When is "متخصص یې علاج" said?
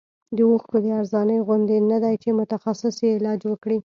2.39-3.39